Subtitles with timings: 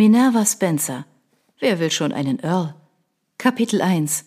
[0.00, 1.04] Minerva Spencer.
[1.58, 2.74] Wer will schon einen Earl?
[3.36, 4.24] Kapitel 1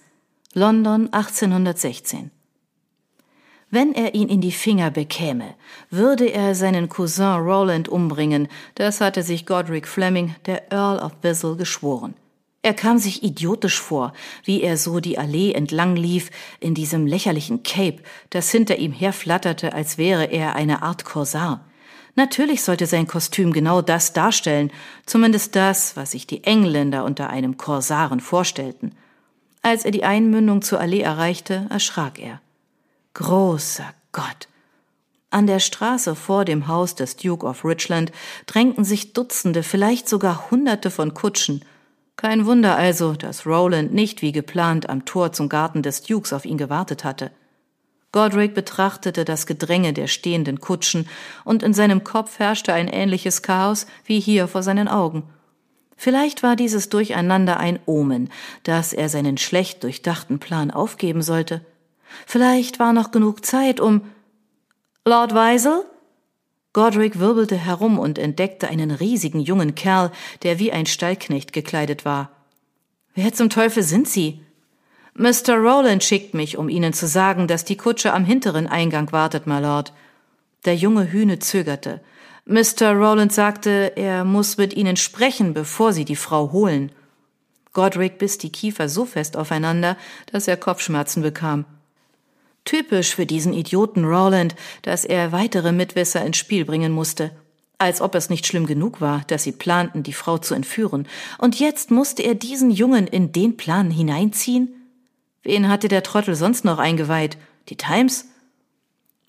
[0.53, 2.29] London 1816
[3.71, 5.55] Wenn er ihn in die Finger bekäme,
[5.89, 11.55] würde er seinen Cousin Roland umbringen, das hatte sich Godric Fleming, der Earl of Bissell,
[11.55, 12.13] geschworen.
[12.61, 14.13] Er kam sich idiotisch vor,
[14.43, 16.29] wie er so die Allee entlang lief,
[16.59, 21.65] in diesem lächerlichen Cape, das hinter ihm herflatterte, als wäre er eine Art Korsar.
[22.15, 24.71] Natürlich sollte sein Kostüm genau das darstellen,
[25.05, 28.95] zumindest das, was sich die Engländer unter einem Korsaren vorstellten.
[29.63, 32.41] Als er die Einmündung zur Allee erreichte, erschrak er.
[33.13, 34.47] Großer Gott!
[35.31, 38.11] An der Straße vor dem Haus des Duke of Richland
[38.45, 41.65] drängten sich Dutzende, vielleicht sogar Hunderte von Kutschen.
[42.17, 46.45] Kein Wunder also, dass Roland nicht wie geplant am Tor zum Garten des Dukes auf
[46.45, 47.31] ihn gewartet hatte.
[48.13, 51.09] Godric betrachtete das Gedränge der stehenden Kutschen,
[51.43, 55.23] und in seinem Kopf herrschte ein ähnliches Chaos wie hier vor seinen Augen.
[55.97, 58.29] Vielleicht war dieses Durcheinander ein Omen,
[58.63, 61.65] dass er seinen schlecht durchdachten Plan aufgeben sollte.
[62.27, 64.01] Vielleicht war noch genug Zeit, um
[65.05, 65.83] Lord Weisel?
[66.71, 70.11] Godric wirbelte herum und entdeckte einen riesigen jungen Kerl,
[70.43, 72.31] der wie ein Stallknecht gekleidet war.
[73.15, 74.43] Wer zum Teufel sind Sie?
[75.15, 75.55] Mr.
[75.57, 79.59] Rowland schickt mich, um Ihnen zu sagen, dass die Kutsche am hinteren Eingang wartet, my
[79.59, 79.93] Lord.
[80.65, 82.01] Der junge Hühne zögerte.
[82.45, 82.93] Mr.
[82.93, 86.91] Rowland sagte, er muss mit Ihnen sprechen, bevor Sie die Frau holen.
[87.73, 89.97] Godric biss die Kiefer so fest aufeinander,
[90.31, 91.65] dass er Kopfschmerzen bekam.
[92.65, 97.31] Typisch für diesen Idioten Rowland, dass er weitere Mitwisser ins Spiel bringen musste.
[97.77, 101.07] Als ob es nicht schlimm genug war, dass sie planten, die Frau zu entführen.
[101.37, 104.82] Und jetzt musste er diesen Jungen in den Plan hineinziehen?
[105.43, 107.37] Wen hatte der Trottel sonst noch eingeweiht?
[107.69, 108.25] Die Times?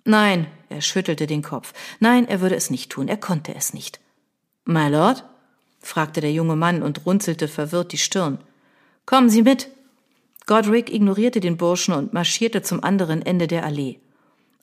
[0.04, 1.72] Nein, er schüttelte den Kopf.
[1.98, 4.00] Nein, er würde es nicht tun, er konnte es nicht.
[4.64, 5.24] My Lord?
[5.80, 8.38] fragte der junge Mann und runzelte verwirrt die Stirn.
[9.06, 9.68] Kommen Sie mit.
[10.46, 13.98] Godric ignorierte den Burschen und marschierte zum anderen Ende der Allee.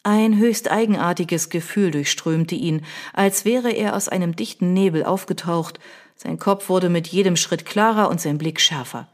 [0.04, 5.80] Ein höchst eigenartiges Gefühl durchströmte ihn, als wäre er aus einem dichten Nebel aufgetaucht.
[6.16, 9.08] Sein Kopf wurde mit jedem Schritt klarer und sein Blick schärfer.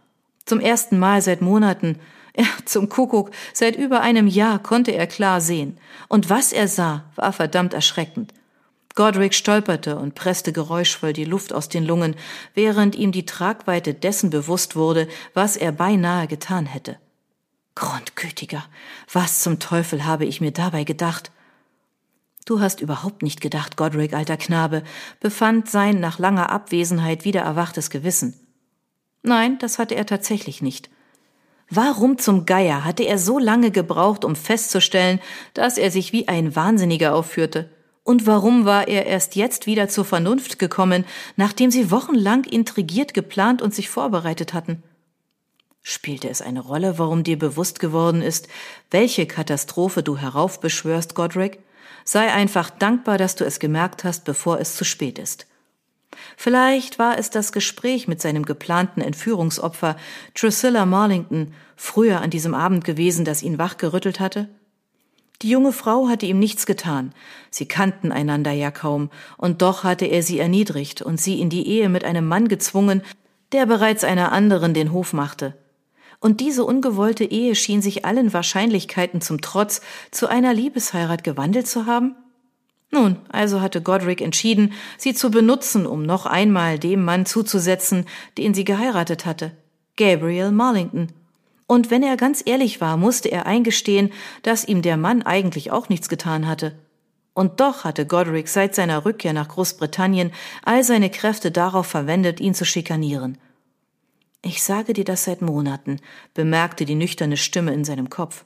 [0.45, 1.99] Zum ersten Mal seit Monaten
[2.37, 5.77] ja, zum Kuckuck, seit über einem Jahr konnte er klar sehen.
[6.07, 8.33] Und was er sah, war verdammt erschreckend.
[8.95, 12.15] Godric stolperte und presste geräuschvoll die Luft aus den Lungen,
[12.55, 16.97] während ihm die Tragweite dessen bewusst wurde, was er beinahe getan hätte.
[17.75, 18.65] Grundgütiger,
[19.11, 21.31] was zum Teufel habe ich mir dabei gedacht?
[22.45, 24.83] Du hast überhaupt nicht gedacht, Godric, alter Knabe,
[25.19, 28.33] befand sein nach langer Abwesenheit wieder erwachtes Gewissen.
[29.21, 30.89] Nein, das hatte er tatsächlich nicht.
[31.69, 35.19] Warum zum Geier hatte er so lange gebraucht, um festzustellen,
[35.53, 37.69] dass er sich wie ein Wahnsinniger aufführte?
[38.03, 41.03] Und warum war er erst jetzt wieder zur Vernunft gekommen,
[41.35, 44.81] nachdem sie wochenlang intrigiert, geplant und sich vorbereitet hatten?
[45.81, 48.47] Spielte es eine Rolle, warum dir bewusst geworden ist,
[48.91, 51.59] welche Katastrophe du heraufbeschwörst, Godric?
[52.06, 55.46] Sei einfach dankbar, dass du es gemerkt hast, bevor es zu spät ist.
[56.35, 59.97] Vielleicht war es das Gespräch mit seinem geplanten Entführungsopfer
[60.33, 64.50] Drusilla Marlington früher an diesem Abend gewesen, das ihn wachgerüttelt hatte?
[65.44, 67.13] Die junge Frau hatte ihm nichts getan.
[67.51, 71.67] Sie kannten einander ja kaum, und doch hatte er sie erniedrigt und sie in die
[71.67, 73.03] Ehe mit einem Mann gezwungen,
[73.51, 75.56] der bereits einer anderen den Hof machte.
[76.19, 81.85] Und diese ungewollte Ehe schien sich allen Wahrscheinlichkeiten zum Trotz zu einer Liebesheirat gewandelt zu
[81.85, 82.16] haben?
[82.89, 88.05] Nun, also hatte Godric entschieden, sie zu benutzen, um noch einmal dem Mann zuzusetzen,
[88.37, 89.51] den sie geheiratet hatte,
[89.97, 91.09] Gabriel Marlington.
[91.67, 95.89] Und wenn er ganz ehrlich war, musste er eingestehen, dass ihm der Mann eigentlich auch
[95.89, 96.79] nichts getan hatte.
[97.33, 100.31] Und doch hatte Godric seit seiner Rückkehr nach Großbritannien
[100.63, 103.37] all seine Kräfte darauf verwendet, ihn zu schikanieren.
[104.41, 105.99] Ich sage dir das seit Monaten,
[106.33, 108.45] bemerkte die nüchterne Stimme in seinem Kopf.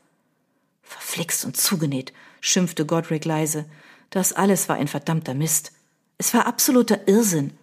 [0.81, 3.65] Verflixt und zugenäht, schimpfte Godric leise.
[4.11, 5.71] Das alles war ein verdammter Mist.
[6.17, 7.53] Es war absoluter Irrsinn.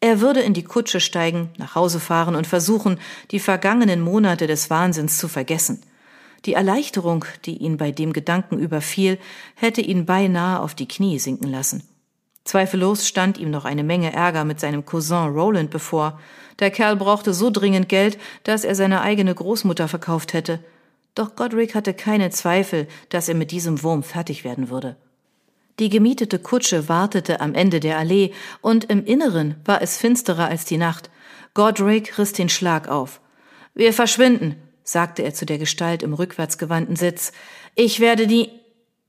[0.00, 3.00] Er würde in die Kutsche steigen, nach Hause fahren und versuchen,
[3.32, 5.82] die vergangenen Monate des Wahnsinns zu vergessen.
[6.44, 9.18] Die Erleichterung, die ihn bei dem Gedanken überfiel,
[9.56, 11.82] hätte ihn beinahe auf die Knie sinken lassen.
[12.44, 16.20] Zweifellos stand ihm noch eine Menge Ärger mit seinem Cousin Roland bevor.
[16.60, 20.60] Der Kerl brauchte so dringend Geld, dass er seine eigene Großmutter verkauft hätte.
[21.16, 24.96] Doch Godric hatte keine Zweifel, dass er mit diesem Wurm fertig werden würde.
[25.78, 30.64] Die gemietete Kutsche wartete am Ende der Allee, und im Inneren war es finsterer als
[30.64, 31.10] die Nacht.
[31.54, 33.20] Godric riss den Schlag auf.
[33.74, 37.32] Wir verschwinden, sagte er zu der Gestalt im rückwärts gewandten Sitz.
[37.74, 38.50] Ich werde die.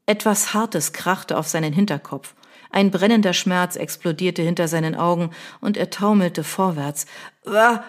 [0.06, 2.34] Etwas Hartes krachte auf seinen Hinterkopf.
[2.72, 5.32] Ein brennender Schmerz explodierte hinter seinen Augen
[5.62, 7.06] und er taumelte vorwärts.
[7.46, 7.84] Ah,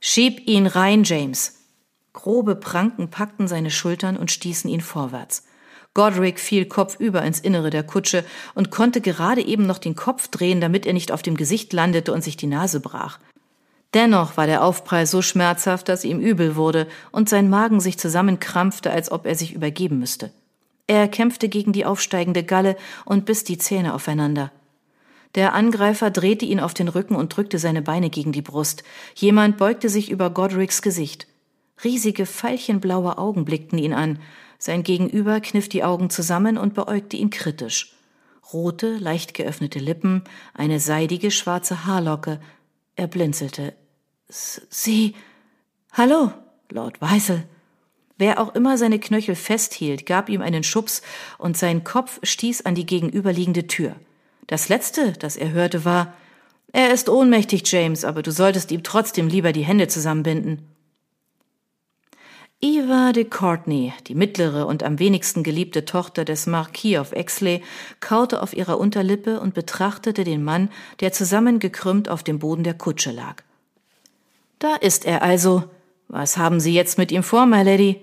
[0.00, 1.60] schieb ihn rein, James.
[2.12, 5.44] Grobe Pranken packten seine Schultern und stießen ihn vorwärts.
[5.94, 8.24] Godric fiel kopfüber ins Innere der Kutsche
[8.54, 12.12] und konnte gerade eben noch den Kopf drehen, damit er nicht auf dem Gesicht landete
[12.12, 13.18] und sich die Nase brach.
[13.94, 18.90] Dennoch war der Aufprall so schmerzhaft, dass ihm übel wurde und sein Magen sich zusammenkrampfte,
[18.90, 20.32] als ob er sich übergeben müsste.
[20.88, 24.50] Er kämpfte gegen die aufsteigende Galle und biss die Zähne aufeinander.
[25.36, 28.82] Der Angreifer drehte ihn auf den Rücken und drückte seine Beine gegen die Brust.
[29.14, 31.26] Jemand beugte sich über Godrics Gesicht.
[31.82, 34.18] Riesige, veilchenblaue Augen blickten ihn an.
[34.64, 37.92] Sein Gegenüber kniff die Augen zusammen und beäugte ihn kritisch.
[38.50, 40.24] Rote, leicht geöffnete Lippen,
[40.54, 42.40] eine seidige schwarze Haarlocke.
[42.96, 43.74] Er blinzelte.
[44.26, 45.16] Sie.
[45.92, 46.32] Hallo,
[46.70, 47.44] Lord Weisel.
[48.16, 51.02] Wer auch immer seine Knöchel festhielt, gab ihm einen Schubs
[51.36, 53.96] und sein Kopf stieß an die gegenüberliegende Tür.
[54.46, 56.14] Das letzte, das er hörte, war
[56.72, 60.73] Er ist ohnmächtig, James, aber du solltest ihm trotzdem lieber die Hände zusammenbinden.
[62.66, 67.62] Eva de Courtney, die mittlere und am wenigsten geliebte Tochter des Marquis of Exley,
[68.00, 70.70] kaute auf ihrer Unterlippe und betrachtete den Mann,
[71.00, 73.42] der zusammengekrümmt auf dem Boden der Kutsche lag.
[74.60, 75.64] Da ist er also.
[76.08, 78.00] Was haben Sie jetzt mit ihm vor, my Lady?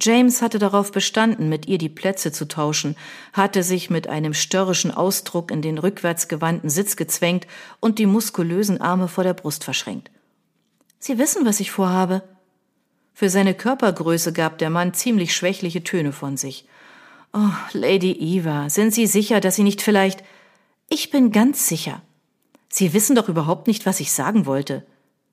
[0.00, 2.96] James hatte darauf bestanden, mit ihr die Plätze zu tauschen,
[3.32, 7.46] hatte sich mit einem störrischen Ausdruck in den rückwärts gewandten Sitz gezwängt
[7.78, 10.10] und die muskulösen Arme vor der Brust verschränkt.
[10.98, 12.24] Sie wissen, was ich vorhabe.
[13.18, 16.66] Für seine Körpergröße gab der Mann ziemlich schwächliche Töne von sich.
[17.32, 20.22] Oh, Lady Eva, sind Sie sicher, dass Sie nicht vielleicht.
[20.88, 22.00] Ich bin ganz sicher.
[22.68, 24.86] Sie wissen doch überhaupt nicht, was ich sagen wollte.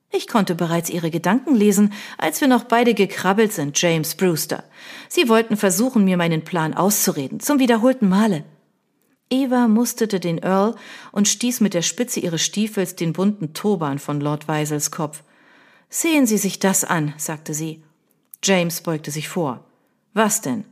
[0.10, 4.64] Ich konnte bereits Ihre Gedanken lesen, als wir noch beide gekrabbelt sind, James Brewster.
[5.08, 8.46] Sie wollten versuchen, mir meinen Plan auszureden, zum wiederholten Male.
[9.30, 10.74] Eva musterte den Earl
[11.12, 15.22] und stieß mit der Spitze ihres Stiefels den bunten Turban von Lord Weisels Kopf.
[15.98, 17.82] Sehen Sie sich das an, sagte sie.
[18.44, 19.64] James beugte sich vor.
[20.14, 20.66] Was denn?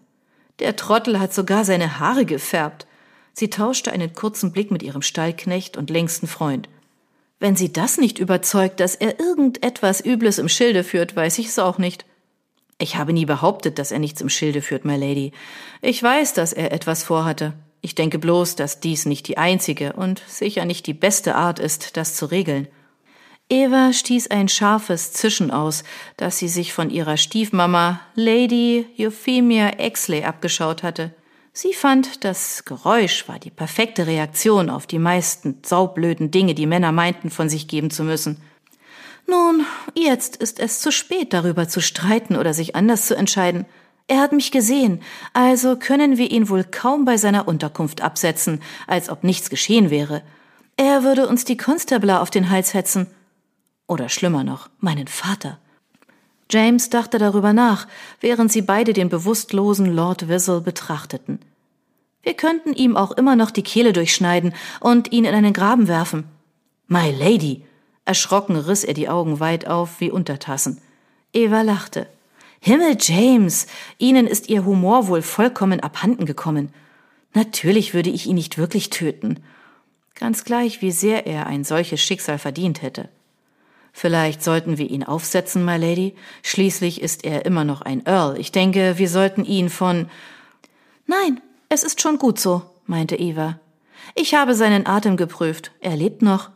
[0.59, 2.85] Der Trottel hat sogar seine Haare gefärbt.
[3.31, 6.67] Sie tauschte einen kurzen Blick mit ihrem Stallknecht und längsten Freund.
[7.39, 11.57] Wenn sie das nicht überzeugt, dass er irgendetwas Übles im Schilde führt, weiß ich es
[11.57, 12.05] auch nicht.
[12.77, 15.31] Ich habe nie behauptet, dass er nichts im Schilde führt, my Lady.
[15.81, 17.53] Ich weiß, dass er etwas vorhatte.
[17.79, 21.95] Ich denke bloß, dass dies nicht die einzige und sicher nicht die beste Art ist,
[21.95, 22.67] das zu regeln.
[23.49, 25.83] Eva stieß ein scharfes Zischen aus,
[26.17, 31.13] das sie sich von ihrer Stiefmama Lady Euphemia Exley abgeschaut hatte.
[31.51, 36.91] Sie fand, das Geräusch war die perfekte Reaktion auf die meisten saublöden Dinge, die Männer
[36.91, 38.41] meinten, von sich geben zu müssen.
[39.27, 43.65] Nun, jetzt ist es zu spät, darüber zu streiten oder sich anders zu entscheiden.
[44.07, 45.01] Er hat mich gesehen,
[45.33, 50.23] also können wir ihn wohl kaum bei seiner Unterkunft absetzen, als ob nichts geschehen wäre.
[50.75, 53.07] Er würde uns die Konstabler auf den Hals hetzen.
[53.87, 55.59] Oder schlimmer noch, meinen Vater.
[56.49, 57.87] James dachte darüber nach,
[58.19, 61.39] während sie beide den bewusstlosen Lord Wissel betrachteten.
[62.21, 66.25] Wir könnten ihm auch immer noch die Kehle durchschneiden und ihn in einen Graben werfen.
[66.87, 67.63] My Lady!
[68.05, 70.81] Erschrocken riss er die Augen weit auf wie Untertassen.
[71.31, 72.07] Eva lachte.
[72.59, 73.67] Himmel, James!
[73.97, 76.73] Ihnen ist Ihr Humor wohl vollkommen abhanden gekommen.
[77.33, 79.43] Natürlich würde ich ihn nicht wirklich töten.
[80.15, 83.09] Ganz gleich, wie sehr er ein solches Schicksal verdient hätte.
[83.93, 86.15] Vielleicht sollten wir ihn aufsetzen, my Lady.
[86.41, 88.37] Schließlich ist er immer noch ein Earl.
[88.39, 90.09] Ich denke, wir sollten ihn von.
[91.05, 93.59] Nein, es ist schon gut so, meinte Eva.
[94.15, 95.71] Ich habe seinen Atem geprüft.
[95.79, 96.49] Er lebt noch.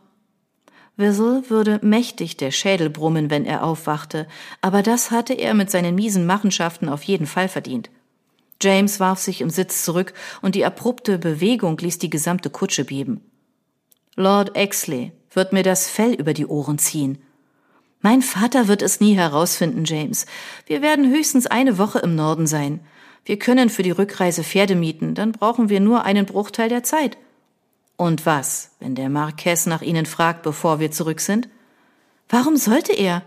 [0.96, 4.26] Wissel würde mächtig der Schädel brummen, wenn er aufwachte,
[4.60, 7.88] aber das hatte er mit seinen miesen Machenschaften auf jeden Fall verdient.
[8.60, 13.20] James warf sich im Sitz zurück und die abrupte Bewegung ließ die gesamte Kutsche beben.
[14.16, 17.18] Lord Exley wird mir das Fell über die Ohren ziehen.
[18.00, 20.26] Mein Vater wird es nie herausfinden, James.
[20.66, 22.80] Wir werden höchstens eine Woche im Norden sein.
[23.24, 27.18] Wir können für die Rückreise Pferde mieten, dann brauchen wir nur einen Bruchteil der Zeit.
[27.96, 31.48] Und was, wenn der Marquess nach Ihnen fragt, bevor wir zurück sind?
[32.28, 33.22] Warum sollte er?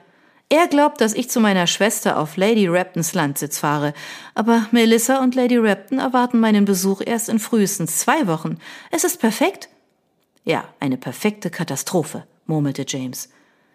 [0.48, 3.94] Er glaubt, dass ich zu meiner Schwester auf Lady Raptons Landsitz fahre,
[4.34, 8.58] aber Melissa und Lady Rapton erwarten meinen Besuch erst in frühestens zwei Wochen.
[8.92, 9.70] Es ist perfekt.
[10.44, 13.30] Ja, eine perfekte Katastrophe, murmelte James.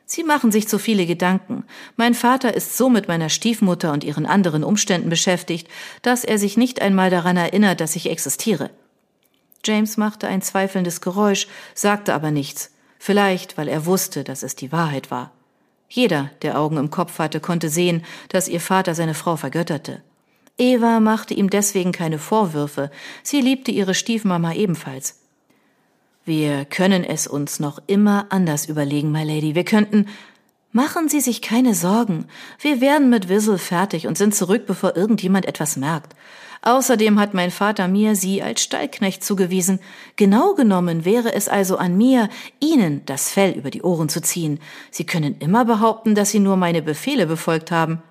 [0.08, 1.64] Sie machen sich zu viele Gedanken.
[1.96, 5.68] Mein Vater ist so mit meiner Stiefmutter und ihren anderen Umständen beschäftigt,
[6.02, 8.70] dass er sich nicht einmal daran erinnert, dass ich existiere.
[9.64, 12.70] James machte ein zweifelndes Geräusch, sagte aber nichts,
[13.00, 15.32] vielleicht weil er wusste, dass es die Wahrheit war.
[15.88, 20.02] Jeder, der Augen im Kopf hatte, konnte sehen, dass ihr Vater seine Frau vergötterte.
[20.56, 22.92] Eva machte ihm deswegen keine Vorwürfe,
[23.24, 25.25] sie liebte ihre Stiefmama ebenfalls.
[26.26, 29.54] Wir können es uns noch immer anders überlegen, my lady.
[29.54, 30.06] Wir könnten.
[30.72, 32.26] Machen Sie sich keine Sorgen.
[32.58, 36.16] Wir werden mit Wissel fertig und sind zurück, bevor irgendjemand etwas merkt.
[36.62, 39.78] Außerdem hat mein Vater mir Sie als Stallknecht zugewiesen.
[40.16, 42.28] Genau genommen wäre es also an mir,
[42.58, 44.58] Ihnen das Fell über die Ohren zu ziehen.
[44.90, 48.02] Sie können immer behaupten, dass Sie nur meine Befehle befolgt haben.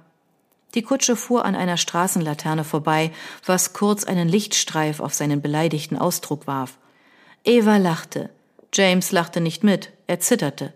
[0.73, 3.11] Die Kutsche fuhr an einer Straßenlaterne vorbei,
[3.45, 6.77] was kurz einen Lichtstreif auf seinen beleidigten Ausdruck warf.
[7.45, 8.31] Eva lachte.
[8.73, 10.73] James lachte nicht mit, er zitterte.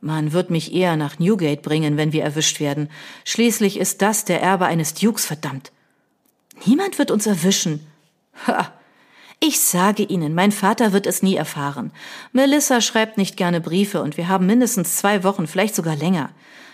[0.00, 2.88] Man wird mich eher nach Newgate bringen, wenn wir erwischt werden.
[3.24, 5.70] Schließlich ist das der Erbe eines Dukes, verdammt.
[6.64, 7.86] Niemand wird uns erwischen.
[8.46, 8.72] Ha.
[9.38, 11.92] Ich sage Ihnen, mein Vater wird es nie erfahren.
[12.32, 16.30] Melissa schreibt nicht gerne Briefe und wir haben mindestens zwei Wochen, vielleicht sogar länger.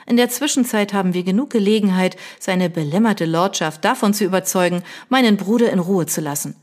[0.06, 5.70] In der Zwischenzeit haben wir genug Gelegenheit, seine belämmerte Lordschaft davon zu überzeugen, meinen Bruder
[5.70, 6.54] in Ruhe zu lassen.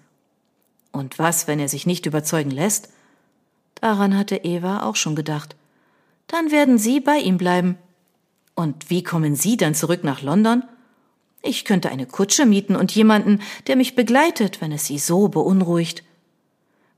[0.95, 2.87] Und was, wenn er sich nicht überzeugen lässt?
[3.81, 5.57] Daran hatte Eva auch schon gedacht.
[6.27, 7.77] Dann werden Sie bei ihm bleiben.
[8.55, 10.63] Und wie kommen Sie dann zurück nach London?
[11.41, 16.03] Ich könnte eine Kutsche mieten und jemanden, der mich begleitet, wenn es Sie so beunruhigt.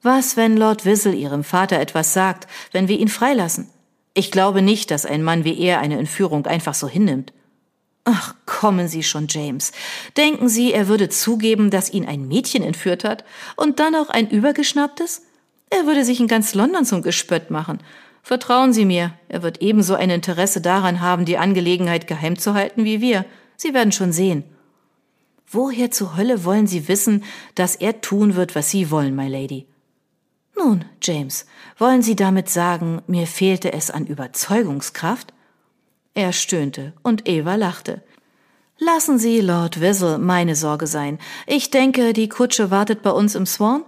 [0.04, 3.68] Was, wenn Lord Wissel Ihrem Vater etwas sagt, wenn wir ihn freilassen?
[4.14, 7.34] Ich glaube nicht, dass ein Mann wie er eine Entführung einfach so hinnimmt.
[8.10, 9.74] Ach, kommen Sie schon, James.
[10.16, 13.26] Denken Sie, er würde zugeben, dass ihn ein Mädchen entführt hat
[13.58, 15.24] und dann auch ein übergeschnapptes?
[15.70, 17.80] Er würde sich in ganz London zum Gespött machen.
[18.24, 22.86] Vertrauen Sie mir, er wird ebenso ein Interesse daran haben, die Angelegenheit geheim zu halten
[22.86, 23.26] wie wir.
[23.58, 24.46] Sie werden schon sehen.
[25.46, 29.68] Woher zur Hölle wollen Sie wissen, dass er tun wird, was Sie wollen, my Lady?
[30.56, 31.46] Nun, James,
[31.78, 35.34] wollen Sie damit sagen, mir fehlte es an Überzeugungskraft?
[36.18, 38.02] Er stöhnte und Eva lachte.
[38.80, 41.20] Lassen Sie Lord Wissel meine Sorge sein.
[41.46, 43.84] Ich denke, die Kutsche wartet bei uns im Swan?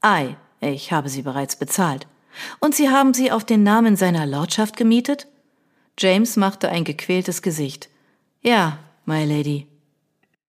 [0.00, 2.06] Ei, ich habe sie bereits bezahlt.
[2.58, 5.26] Und Sie haben sie auf den Namen seiner Lordschaft gemietet?
[5.98, 7.90] James machte ein gequältes Gesicht.
[8.40, 9.67] Ja, my Lady.